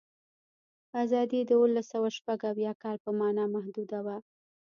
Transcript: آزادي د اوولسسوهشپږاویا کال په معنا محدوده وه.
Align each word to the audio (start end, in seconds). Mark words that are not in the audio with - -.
آزادي 1.01 1.41
د 1.45 1.51
اوولسسوهشپږاویا 1.59 2.71
کال 2.83 2.97
په 3.05 3.11
معنا 3.19 3.43
محدوده 3.55 3.99
وه. 4.05 4.17